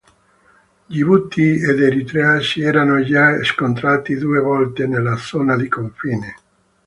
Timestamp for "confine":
5.67-6.35